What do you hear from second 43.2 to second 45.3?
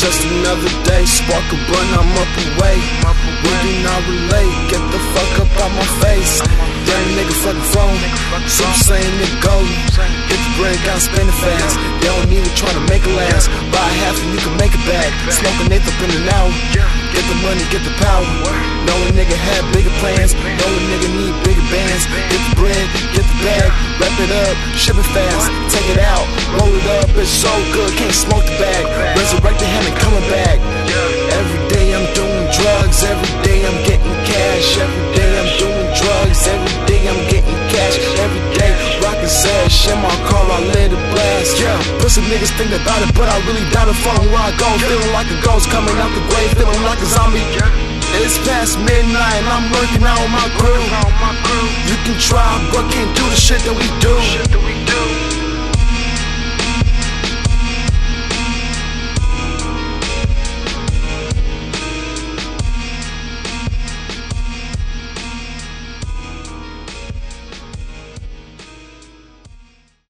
I really doubt it. Following where I go, feeling like